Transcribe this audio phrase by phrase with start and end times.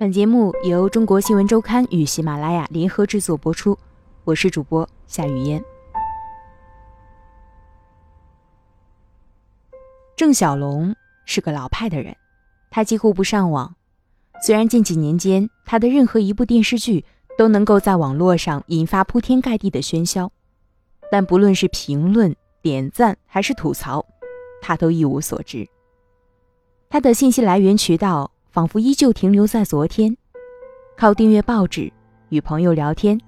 [0.00, 3.76] 本节目由中国新闻周刊与喜马拉雅联合制作播出，
[4.22, 5.60] 我是主播夏雨嫣。
[10.14, 10.94] 郑晓龙
[11.26, 12.16] 是个老派的人，
[12.70, 13.74] 他几乎不上网。
[14.40, 17.04] 虽然近几年间他的任何一部电视剧
[17.36, 20.30] 都能够在网络上引发铺天盖地的喧嚣，
[21.10, 24.06] 但不论是评论、点赞还是吐槽，
[24.62, 25.68] 他都一无所知。
[26.88, 28.30] 他的信息来源渠道。
[28.50, 30.16] 仿佛依旧停留在昨天，
[30.96, 31.92] 靠订阅报纸、
[32.30, 33.20] 与朋友聊天，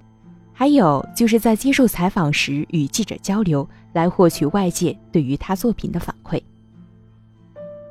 [0.52, 6.42] 还有就是在接受采访时与记者交流，来获取外界对于他作品的反馈。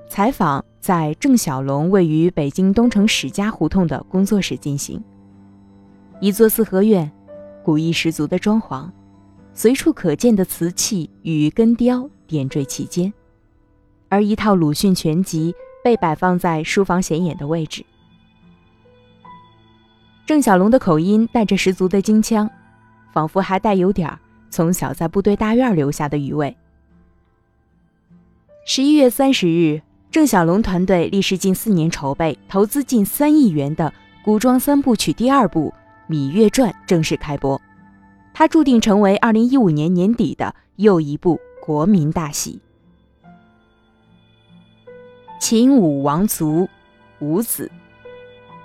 [0.10, 5.02] 采访在郑晓龙位于北京东城史家胡同的工作室进行，
[6.20, 7.10] 一座四合院，
[7.64, 8.90] 古意十足的装潢，
[9.54, 13.14] 随处可见的瓷器与根雕点缀其间，
[14.10, 15.54] 而一套鲁迅全集。
[15.84, 17.86] 被摆放在书房显眼的位置。
[20.26, 22.50] 郑小龙的口音带着十足的京腔，
[23.12, 24.20] 仿佛还带有点儿
[24.50, 26.56] 从小在部队大院留下的余味。
[28.66, 33.92] 十一月三十日，郑小龙团队历时近四年筹备、投资近三亿元的
[34.24, 35.74] 古装三部曲第二部
[36.14, 37.60] 《芈月传》正式开播，
[38.32, 42.62] 它注定成为二零一五年年底的又一部国民大戏。
[45.40, 46.70] 秦武王族，
[47.20, 47.72] 五子，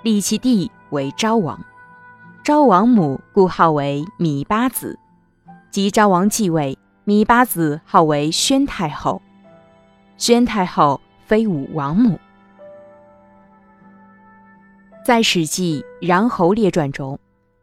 [0.03, 1.63] 立其弟为昭王，
[2.43, 4.99] 昭王母故号为芈八子。
[5.71, 9.21] 及昭王继位，芈八子号为宣太后，
[10.17, 12.19] 宣太后非武王母。
[15.05, 17.17] 在《史记·穰侯列传》中，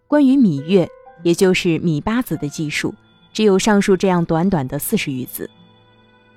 [0.08, 0.88] 关于芈月，
[1.22, 2.94] 也就是芈八子的记述，
[3.32, 5.50] 只有上述这样短短的四十余字，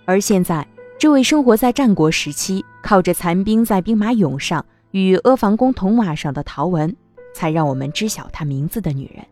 [0.03, 0.67] 而现在。
[0.97, 6.95] 这位生活在战国时期，靠着残兵在兵马俑上与阿房宫铜马上的陶文，
[7.33, 9.25] 才让我们知晓她名字的女人。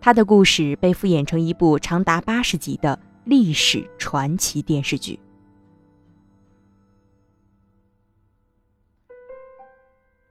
[0.00, 5.20] 她的故事被复演成一部长达八十集的历史传奇电视剧。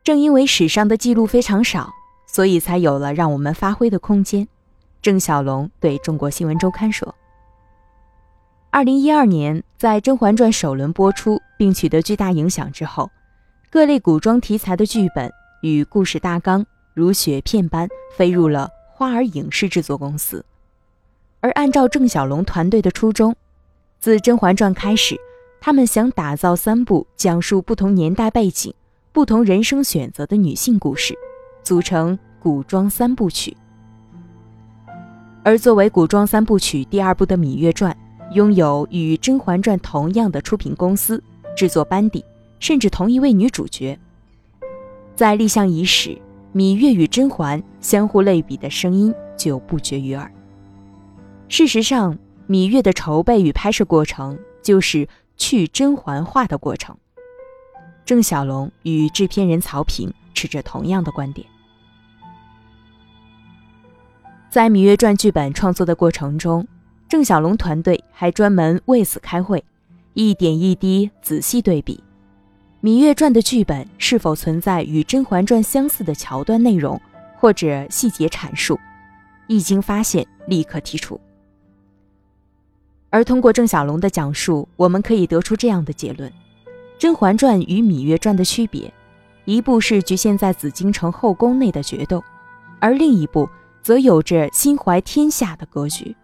[0.04, 1.92] 正因为史上的记录非常少，
[2.26, 4.48] 所以才有了让我们发挥的空间。
[5.02, 7.14] 郑晓龙对中国新闻周刊说。
[8.74, 13.08] 二零一二年，在《甄嬛传》首轮播出并取得巨大影响之后，
[13.70, 20.44] 各类古装题材的剧本与故事大纲如雪片般飞入了花儿影视制作公司。
[21.40, 23.36] 而按照郑晓龙团队的初衷，
[24.00, 25.16] 自《甄嬛传》开始，
[25.62, 28.74] 他们想打造三部讲述不同年代背景、
[29.12, 31.14] 不同人生选择的女性故事，
[31.62, 33.56] 组成古装三部曲。
[35.44, 37.92] 而作为古装三部曲第二部的《芈月传》。
[38.34, 41.24] 拥有与《甄嬛传》同样的出品公司、
[41.56, 42.26] 制作班底，
[42.60, 43.98] 甚至同一位女主角。
[45.16, 46.18] 在立项伊始，
[46.52, 50.32] 芈月与甄嬛相互类比的声音就不绝于耳。
[51.48, 52.18] 事实上，
[52.48, 55.08] 芈月的筹备与拍摄过程就是
[55.38, 56.98] 去甄嬛化的过程。
[58.04, 61.46] 郑晓龙与制片人曹平持着同样的观点。
[64.50, 66.68] 在《芈月传》剧本创作的过程中。
[67.14, 69.64] 郑晓龙团队还专门为此开会，
[70.16, 72.04] 一点一滴仔细对比
[72.84, 77.00] 《芈月传》的剧本是否存在与《甄嬛传》相似的桥段内容
[77.38, 78.80] 或者细节阐述，
[79.46, 81.22] 一经发现立刻剔除。
[83.12, 86.28] 而通过郑晓龙的讲述，我们可以得出这样的结论：
[86.98, 88.92] 《甄嬛传》与《芈月传》的区别，
[89.46, 92.24] 一部是局限在紫禁城后宫内的决斗，
[92.80, 93.48] 而另一部
[93.84, 96.16] 则有着心怀天下的格局。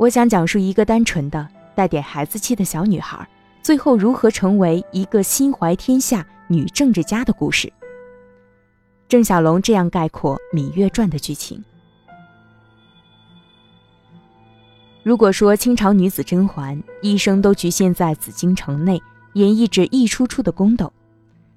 [0.00, 3.28] 我想讲述一个单纯的、带点孩子气的小女孩，
[3.62, 7.70] 最后如何成为一个心怀天下女政治家的故事。
[9.06, 11.62] 郑晓龙这样概括《芈月传》的剧情：
[15.02, 19.02] 如果说清朝女子甄嬛一生都局限在紫禁城内，
[19.34, 20.90] 演绎着一出出的宫斗，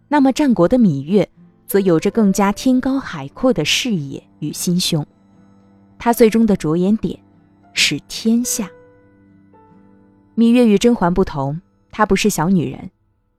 [0.09, 1.29] 那么战国的芈月
[1.65, 5.07] 则有着更加天高海阔的视野与心胸。
[5.97, 7.17] 她最终的着眼点。
[7.73, 8.69] 是天下。
[10.35, 11.61] 芈月与甄嬛不同，
[11.91, 12.91] 她不是小女人，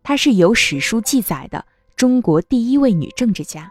[0.03, 1.65] 她是有史书记载的
[1.97, 3.71] 中国第一位女政治家。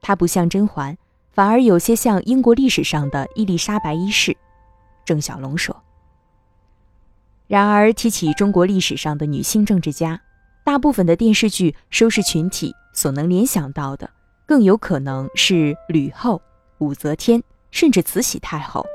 [0.00, 0.96] 她不像甄嬛，
[1.32, 4.36] 反而有些像英国历史上的伊丽莎白一世。
[5.04, 5.76] 郑晓龙说。
[7.46, 10.20] 然而，提起中国历史上的女性政治家，
[10.64, 14.10] 大部分的电视剧收视群体所能联想到的，
[14.46, 16.42] 更有可能是吕后、
[16.78, 18.86] 武则天，甚至慈禧太后。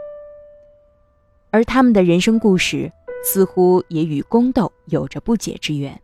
[1.54, 2.92] 而他们的人生故事
[3.24, 6.02] 似乎也与宫斗有着不解之缘。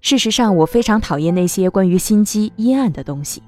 [0.00, 3.42] 事实上，我非常讨厌那些关于心机阴暗的东西。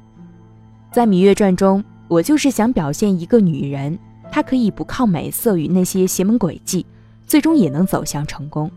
[0.92, 3.98] 在《芈月传》中，我就是想表现一个女人，
[4.30, 6.84] 她可以不靠美色与那些邪门诡计，
[7.26, 8.70] 最终也能走向成功。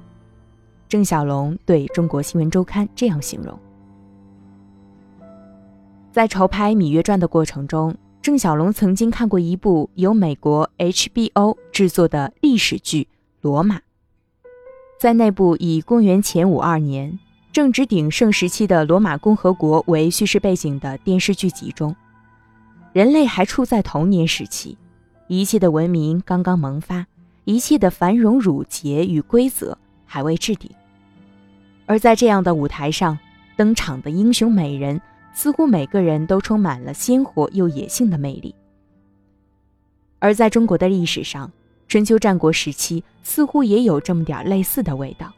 [0.88, 3.60] 郑晓龙对中国新闻周刊这样形容：
[6.14, 7.94] 在筹拍《芈月传》的过程中，
[8.26, 13.04] 郑晓龙曾经看过一部由美国 HBO 制作的历史剧
[13.42, 13.78] 《罗马》。
[15.00, 17.20] 在那部以公元前五二年
[17.54, 21.96] 正值鼎盛时期的罗马共和国为叙事背景的电视剧集中，
[22.94, 24.76] 人类还处在童年时期，
[25.28, 27.06] 一切的文明刚刚萌发，
[27.44, 29.78] 一切的繁荣儒节与规则。
[30.04, 30.72] 还未置顶，
[31.86, 33.20] 而在这样的舞台上
[33.56, 35.00] 登场的英雄美人，
[35.36, 38.56] 似乎每个人都充满了鲜活又野性的魅力。
[40.18, 41.52] 而在中国的历史上，
[41.88, 45.32] 春秋战国时期似乎也有这么点类似的味道。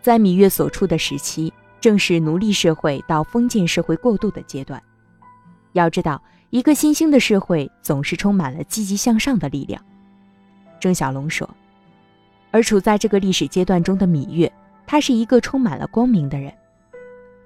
[0.00, 4.82] 在芈月所处的时期，正是奴隶社会到封建社会过渡的阶段。
[5.72, 9.84] 要知道，一个新兴的社会总是充满了积极向上的力量。
[10.80, 11.46] 郑小龙说。
[12.52, 14.50] 而处在这个历史阶段中的芈月，
[14.86, 16.50] 她是一个充满了光明的人。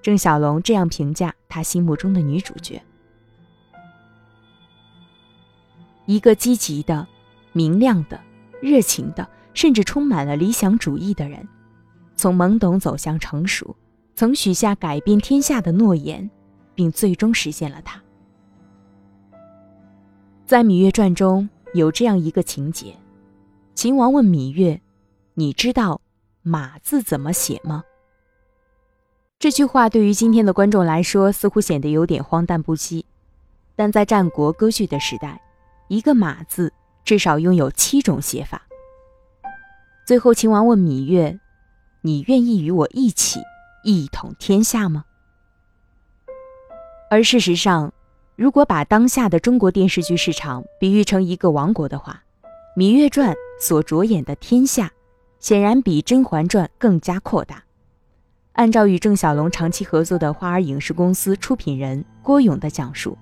[0.02, 2.82] 郑晓龙这样评价他心目中的女主角：
[6.06, 7.06] 一个积极的、
[7.52, 8.20] 明亮的、
[8.60, 11.46] 热情的，甚至充满了理想主义的人，
[12.16, 13.76] 从懵懂走向成熟，
[14.14, 16.30] 曾许下改变天下的诺言，
[16.74, 18.02] 并最终实现了它。
[20.46, 22.96] 在《芈月传》中有这样一个情节：
[23.74, 24.80] 秦王问芈月。
[25.34, 26.02] 你知道
[26.42, 27.82] “马”字怎么写吗？
[29.40, 33.04] 这句话对于今天的观众来说，似乎显得有点荒诞不羁。
[33.74, 35.40] 但在战国割据的时代，
[35.88, 36.70] 一个“马”字
[37.06, 38.60] 至少拥有七种写法。
[40.06, 41.40] 最后，秦王问芈月
[42.04, 43.40] ：“你愿意与我一起
[43.82, 45.06] 一统天下吗？”
[47.10, 47.90] 而事实上，
[48.36, 52.22] 如果把当下的中国电视剧市场比喻成一个王国的话，
[52.78, 54.92] 《芈月传》所着眼的天下。
[55.38, 57.64] 显然比《甄嬛传》更加扩大。
[58.60, 63.16] 按照与郑晓龙长期合作的花儿影视公司出品人郭勇的讲述，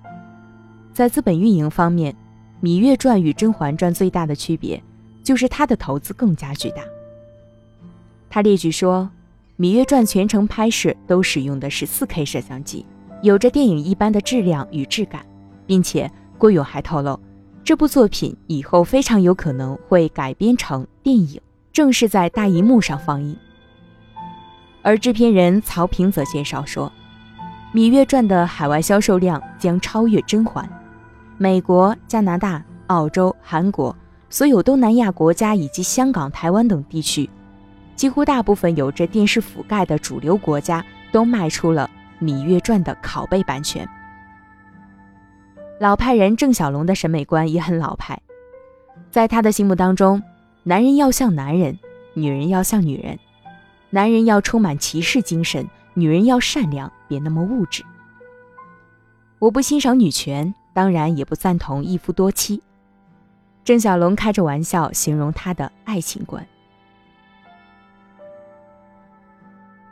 [0.91, 2.13] 在资本运营方面，
[2.65, 4.83] 《芈月传》与《甄嬛传》最大的区别
[5.23, 6.81] 就是它的投资更加巨大。
[8.29, 9.09] 他列举说，
[9.63, 12.85] 《芈月传》全程拍摄都使用的是 4K 摄像机，
[13.21, 15.25] 有着电影一般的质量与质感，
[15.65, 17.17] 并且郭勇还透露，
[17.63, 21.39] 这部作品以后非常有可能会改编成电影。
[21.71, 23.37] 正式在大荧幕上放映。
[24.89, 26.91] 而制片人曹平则介绍说，
[27.77, 30.65] 《芈月传》的海外销售量将超越《甄嬛》。
[31.37, 33.95] 美国、加拿大、澳洲、韩国，
[34.31, 37.29] 所有东南亚国家以及香港、台湾等地区，
[37.95, 41.87] 几乎大部分有着电视覆盖的主流国家，都卖出了
[42.25, 43.87] 《芈月传》的拷贝版权。
[45.79, 48.19] 老派人郑晓龙的审美观也很老派，
[49.11, 50.19] 在他的心目当中。
[50.63, 51.77] 男人要像男人，
[52.15, 53.19] 女人要像女人。
[53.89, 57.83] 男人要充满骑士精神，女人要善良，别那么物质。
[59.39, 62.61] 我不欣赏女权，当然也不赞同一夫多妻。
[63.63, 66.45] 郑晓龙开着玩笑形容他的爱情观。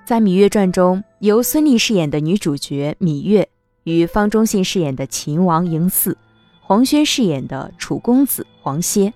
[0.06, 3.50] 在《芈月传》中，由孙俪饰演的女主角芈月，
[3.84, 6.16] 与方中信饰演的秦王嬴驷，
[6.62, 9.14] 黄轩饰演的楚公子黄歇。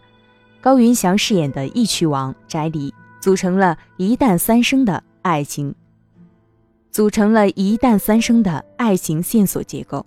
[0.60, 5.76] 高云翔饰演的义渠王翟离组成了一旦三生的爱情，
[6.90, 10.04] 组成了一旦三生的爱情线索结构。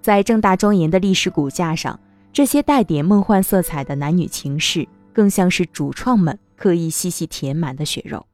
[0.00, 1.98] 在正大庄严的历史骨架上，
[2.32, 8.24] 这些带点梦幻色彩的男女情事，更像是主创们刻意细细填满的血肉。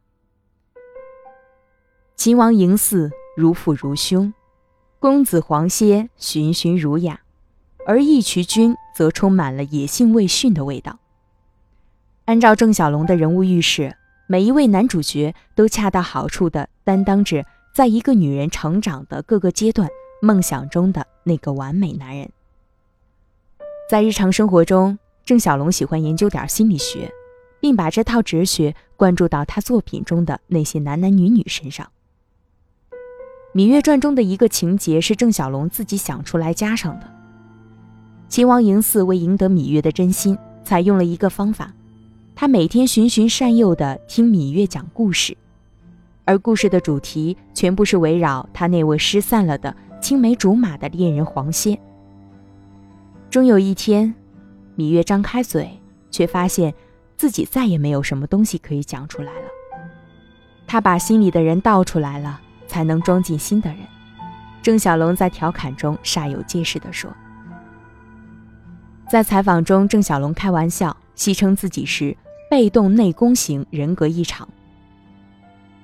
[2.15, 4.35] 秦王嬴驷如父如兄，
[4.99, 7.19] 公子黄歇循循儒雅，
[7.87, 10.99] 而义渠君则充满了野性未驯的味道。
[12.27, 13.95] 按照郑晓龙的人物预示，
[14.27, 19.87] 每一位男主角都恰到好处地担当着在一个女人成长的各个阶段
[20.23, 22.31] 梦想中的那个完美男人。
[23.91, 27.13] 在日常生活中，郑晓龙喜欢研究点心理学，
[27.61, 31.87] 并把这套哲学灌注到他作品中的那些男男女女身上。
[33.57, 37.07] 《芈月传》中的一个情节是郑晓龙自己想出来加上的。
[38.31, 41.71] 秦王嬴驷为赢得芈月的真心，采用了一个方法。
[42.37, 45.37] 他每天循循善诱地听芈月讲故事，
[46.25, 51.79] 而故事的主题全部是围绕他那位失散了的青梅竹马的恋人黄歇。
[53.31, 54.15] 终有一天，
[54.77, 56.75] 芈月张开嘴，却发现
[57.17, 59.49] 自己再也没有什么东西可以讲出来了。
[60.67, 63.79] 他把心里的人倒出来了，才能装进新的人。
[64.61, 67.13] 郑晓龙在调侃中煞有介事地说。
[69.09, 72.17] 在采访中，郑晓龙开玩笑戏称自己是
[72.55, 74.49] 被动内攻型人格异常。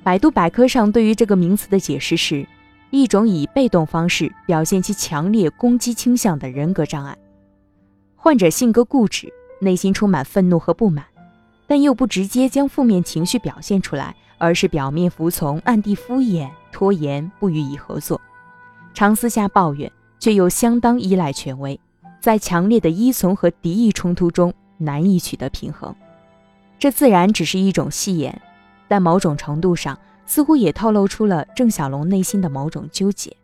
[0.04, 2.46] 百度百科上对于这个名词的解释是，
[2.90, 7.18] 一种以被动方式表现其强烈攻击倾向的人格障碍。
[8.14, 11.04] 患者性格固执，内心充满愤怒和不满，
[11.66, 18.20] 但又不直接将负面情绪表现出来，而是表面服从、暗地敷衍、拖延、不予以合作，
[18.94, 21.80] 常私下抱怨，却又相当依赖权威。
[22.20, 25.92] 在强烈的依从和敌意冲突中难以取得平衡，
[26.80, 28.40] 这自然只是一种戏言，
[28.88, 33.36] 但某种程度上似乎也透露出了郑晓龙内心的某种纠结。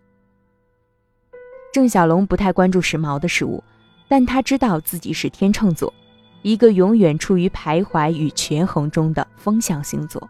[1.70, 3.62] 郑晓龙不太关注时髦的事物，
[4.08, 5.92] 但他知道自己是天秤座，
[6.40, 10.26] 一个永远处于徘徊与权衡中的风象星座。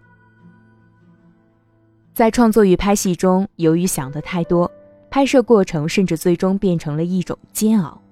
[2.13, 4.69] 在创作与拍戏中，由于想的太多，
[5.11, 8.03] 拍摄过程甚至最终变成了一种煎熬。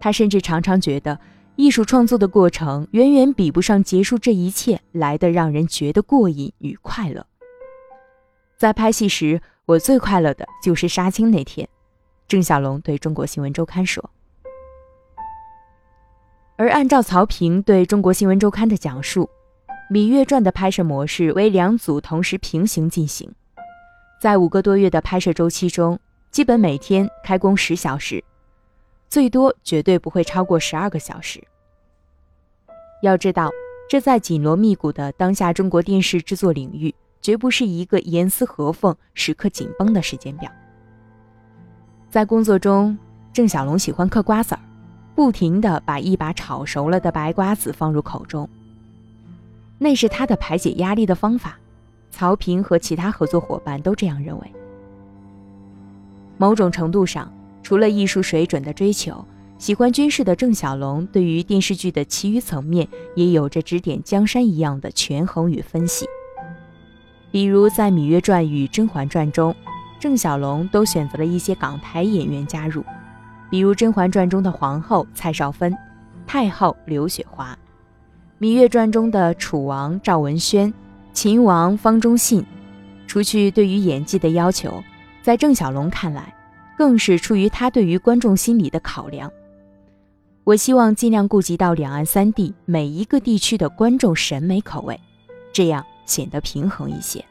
[0.00, 1.18] 他甚至常常觉得，
[1.56, 7.24] 艺术创作的过程远远比不上结束这一切来的让人觉得过瘾与快乐。
[8.56, 11.68] 在拍戏时，我最快乐的就是杀青那天，
[12.26, 14.10] 郑晓龙对中国新闻周刊说。
[16.56, 19.28] 而按照曹平对中国新闻周刊的讲述，
[19.92, 23.32] 《芈月传》的拍摄模式为两组同时平行进行，
[24.20, 25.98] 在五个多月的拍摄周期中，
[26.30, 28.22] 基本每天开工十小时。
[29.14, 31.40] 最多绝对不会超过十二个小时。
[33.00, 33.48] 要知道，
[33.88, 36.92] 这在紧锣密鼓的当下中国电视制作领域，
[37.22, 40.50] 绝不是一个严丝合缝、时刻紧绷的时间表。
[42.10, 42.98] 在工作中，
[43.32, 44.60] 郑晓龙喜欢嗑瓜子儿，
[45.14, 48.50] 不停地把一把炒熟了的白瓜子放入口中，
[49.78, 51.56] 那是他的排解压力的方法。
[52.10, 54.52] 曹平和其他合作伙伴都这样认为。
[56.36, 57.32] 某种程度上。
[57.64, 59.24] 除了艺术水准的追求，
[59.58, 66.06] 喜欢军事的郑晓龙对于电视剧的其余层面也有着指点江山一样的权衡与分析。
[67.32, 69.56] 比如在《芈月传》与《甄嬛传》中，
[69.98, 72.84] 郑晓龙都选择了一些港台演员加入，
[73.50, 75.74] 比如《甄嬛传》中的皇后蔡少芬、
[76.26, 77.56] 太后刘雪华，
[78.44, 80.70] 《芈月传》中的楚王赵文轩、
[81.14, 82.44] 秦王方中信。
[83.06, 84.82] 除去对于演技的要求，
[85.22, 86.33] 在郑晓龙看来，
[86.76, 89.30] 更是出于他对于观众心理的考量。
[90.42, 95.00] 我希望尽量顾及到两岸三地每一个地区的观众审美口味，
[95.52, 97.24] 这样显得平衡一些。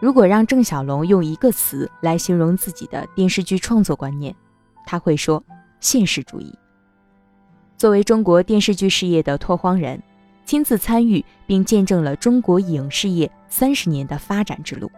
[0.00, 4.34] 如果让郑晓龙用一个词来形容自己的电视剧创作观念，
[4.84, 5.42] 他会说
[5.80, 6.54] 现实主义。
[7.78, 10.02] 作为中国电视剧事业的拓荒人，
[10.44, 14.90] 亲自参与并见证了中国影视业三十年的发展之路，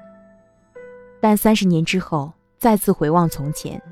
[1.20, 2.32] 但三十年之后。
[2.62, 3.82] 再次回望从前，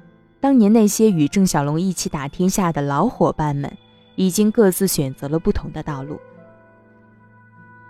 [0.40, 3.76] 当年那些与郑晓龙一起打天下的老伙伴们，
[4.14, 6.20] 已经各自选择了不同的道路。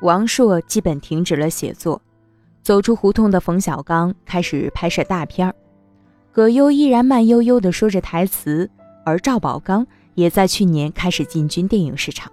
[0.00, 2.00] 王朔基本停止了写作，
[2.62, 5.54] 走出胡同的冯小刚开始拍摄大片儿，
[6.32, 8.70] 葛优依然慢悠悠地说着台词，
[9.04, 12.32] 而赵宝刚也在去年开始进军电影市场。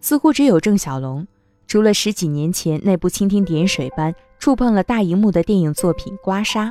[0.00, 1.26] 似乎只有郑晓龙，
[1.66, 6.68] 除了十几年前那部蜻蜓点水般触碰了大荧幕的电影作品《刮痧》。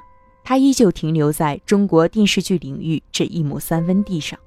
[0.50, 4.39] 他依旧停留在中国电视剧领域这一亩三分地上，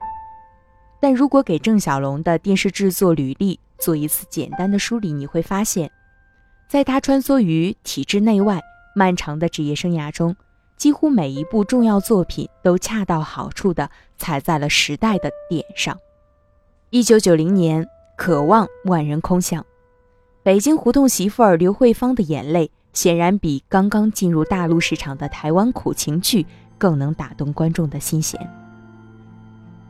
[0.99, 5.89] 但如果给郑晓龙的电视制作履历做一次简单的梳理，你会发现，
[6.69, 8.61] 在他穿梭于体制内外
[8.97, 10.35] 漫长的职业生涯中，
[10.77, 15.97] 几乎每一部重要作品都恰到好处地踩在了时代的点上。
[16.91, 17.85] 一九九零年，
[18.17, 19.63] 《渴望》万人空巷，
[20.43, 22.73] 《北京胡同媳妇儿》刘慧芳的眼泪。
[22.93, 26.45] 显然比刚刚进入大陆市场的台湾苦情剧
[26.77, 28.41] 更能打动观众的心弦。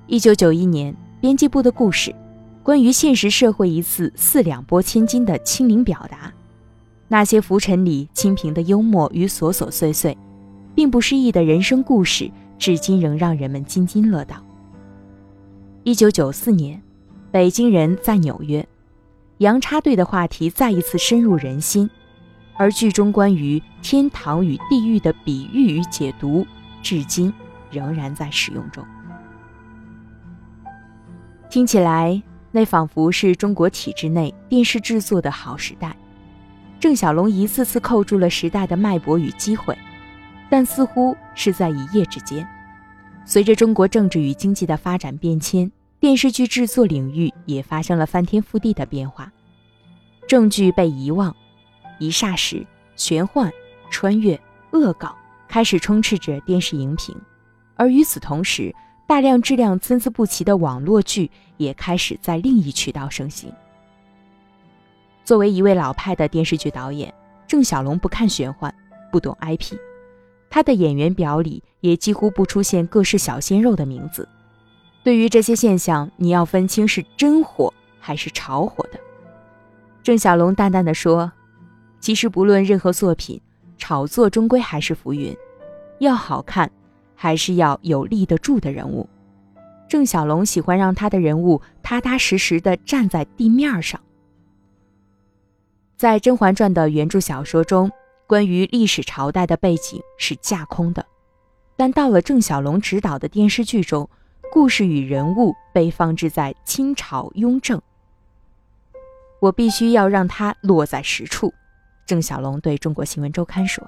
[0.06, 2.14] 一九九一年，编辑部的故事，
[2.62, 6.32] 关于现实社会一次四两拨千斤的清零表达，
[7.08, 10.16] 那些浮尘里清贫的幽默与琐琐碎碎，
[10.74, 14.36] 并不失意的人生故事，至今仍让人们津津乐道。
[15.82, 16.80] 一九九四年，
[17.30, 18.66] 北京人在纽约，
[19.38, 21.90] 洋插队的话题再一次深入人心。
[22.56, 26.46] 而剧中关于天堂与地狱的比喻与解读，
[26.82, 27.32] 至今
[27.70, 28.84] 仍然在使用中。
[31.50, 35.96] 听起来，那仿佛是中国体制内电视制作的好时代。
[36.78, 39.76] 郑晓龙一次次扣住了时代的脉搏与机会，
[40.50, 42.46] 但似乎是在一夜之间。
[43.24, 49.30] 随着中国政治与经济的发展变迁，电视剧制作领域也发生了翻天覆地的变化，
[50.26, 51.34] 正剧被遗忘。
[52.02, 52.66] 一霎时，
[52.96, 53.48] 玄幻、
[53.88, 54.38] 穿越、
[54.72, 55.14] 恶搞
[55.46, 57.14] 开始充斥着电视荧屏，
[57.76, 58.74] 而与此同时，
[59.06, 63.52] 大量质量参差不齐的网络剧也开始在另一渠道盛行。
[65.24, 67.14] 作为一位老派的电视剧导演，
[67.46, 68.74] 郑晓龙不看玄幻，
[69.12, 69.76] 不懂 IP，
[70.50, 74.28] 他的演员表里也几乎不出现各式小鲜肉的名字。
[75.04, 78.98] 对于这些现象，你要分清是真火还是炒火的。
[80.02, 81.30] 郑晓龙淡淡的说
[82.02, 83.40] ：“其实不论任何作品，
[83.78, 85.34] 炒作终归还是浮云，
[86.00, 86.68] 要好看，
[87.14, 89.08] 还是要有立得住的人物。”
[89.88, 94.00] 郑晓龙喜欢让他的人物踏踏实实的站在地面上。
[95.96, 97.88] 在《甄嬛传》的原著小说中，
[98.26, 101.06] 关于历史朝代的背景是架空的，
[101.76, 104.10] 但到了郑晓龙执导的电视剧中，
[104.50, 107.80] 故事与人物被放置在清朝雍正。
[109.38, 111.52] 我必须要让它落在实处，
[112.06, 113.86] 郑晓龙对中国新闻周刊说：“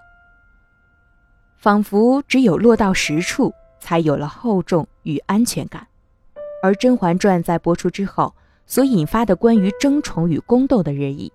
[1.59, 5.87] 仿佛只有落到实处，才有了厚重与安全感。”
[6.63, 8.35] 而《甄嬛传》在播出之后
[8.67, 11.31] 所引发的关于争宠与宫斗的热议。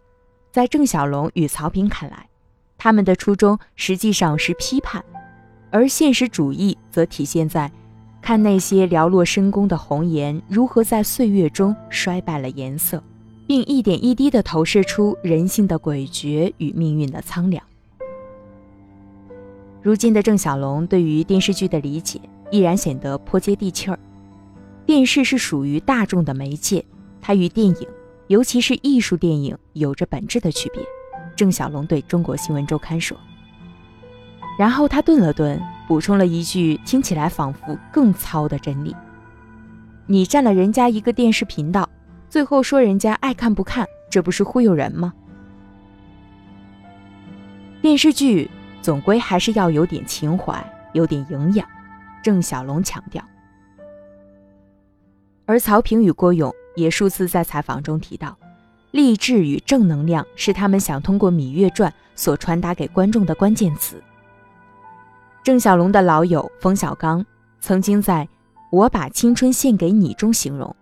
[0.51, 2.27] 在郑晓龙与曹平看来，
[2.77, 5.03] 他们的初衷实际上是批判，
[5.69, 7.71] 而现实主义则体现在
[8.21, 13.03] 看那些寥落深宫的红颜如何在岁月中衰败了颜色，
[13.50, 17.63] 并一点一滴地投射出人性的诡谲与命运的苍凉。
[19.82, 23.98] 如今的郑晓龙对于电视剧的理解依然显得颇接地气儿。
[24.86, 26.86] 电视是属于大众的媒介，
[27.20, 27.88] 它与电影。
[28.27, 30.84] 尤其是艺术电影有着本质的区别，
[31.36, 33.18] 郑晓龙对中国新闻周刊说。
[34.60, 38.96] 然后他顿了顿，补充了一句听起来仿佛更糙的真理
[40.06, 41.89] ：“你占了人家一个电视频道，
[42.29, 45.13] 最后说人家爱看不看，这不是忽悠人吗？”
[47.81, 48.50] 电视剧
[48.81, 50.63] 总归还是要有点情怀，
[50.94, 51.68] 有点营养，
[52.24, 53.24] 郑晓龙强调。
[55.46, 56.53] 而曹平与郭勇。
[56.75, 58.37] 也数次在采访中提到，
[58.92, 64.01] 励志与正能量是他们想通过《芈月传》所传达给观众的关键词。
[65.44, 67.25] 郑晓龙的老友冯小刚
[67.59, 68.24] 曾经在
[68.72, 70.74] 《我把青春献给你》中形容，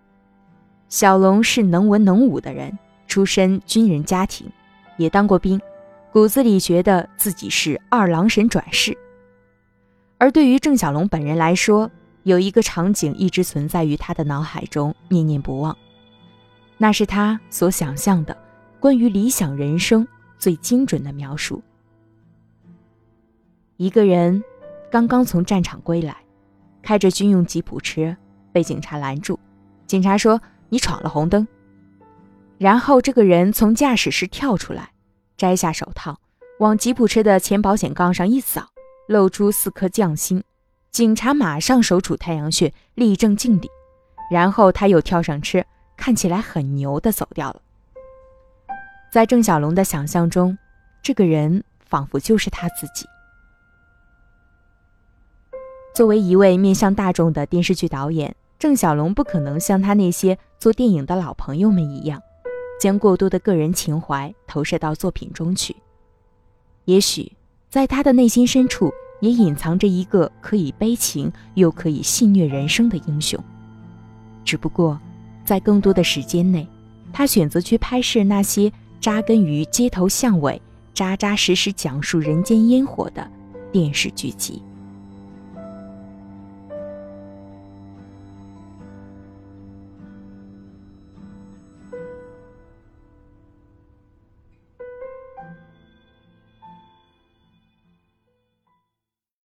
[0.88, 4.50] 小龙是能文能武的人，出身军人家庭，
[4.96, 5.60] 也当过兵，
[6.12, 8.96] 骨子里觉得自己是二郎神转世。
[10.16, 11.90] 而对于郑小龙本人来说，
[12.22, 15.76] 有一个场景一直存在于他的脑海中，念念不忘。
[16.76, 18.36] 那是他所想象的
[18.80, 20.06] 关于理想人生
[20.38, 21.62] 最精准的描述。
[23.76, 24.42] 一个人
[24.90, 26.16] 刚刚从战场归来，
[26.82, 28.16] 开着军用吉普车，
[28.52, 29.38] 被警察拦住。
[29.86, 31.46] 警察说：“你闯了红灯。”
[32.58, 34.90] 然后这个人从驾驶室跳出来，
[35.36, 36.18] 摘下手套，
[36.58, 38.68] 往吉普车的前保险杠上一扫，
[39.06, 40.42] 露出四颗匠心。
[40.90, 43.68] 警察马上手杵太阳穴，立正敬礼。
[44.30, 45.64] 然后他又跳上车。
[46.00, 47.60] 看起来很牛的走掉了。
[49.10, 50.56] 在郑晓龙的想象中，
[51.02, 53.04] 这个人仿佛就是他自己。
[55.92, 62.20] 作为一位面向大众的电视剧导演，郑晓龙不可能像他那些做电影的老朋友们一样，
[62.80, 65.76] 将过多的个人情怀投射到作品中去。
[66.84, 67.32] 也许，
[67.70, 73.38] 在他的内心深处，也隐藏着一个可以悲情又可以戏谑人生的英雄。
[74.44, 74.98] 只不过。
[75.44, 76.68] 在更多的时间内，
[77.10, 80.60] 他选择去拍摄那些扎根于街头巷尾、
[80.92, 83.26] 扎扎实实讲述人间烟火的
[83.72, 84.62] 电视剧集。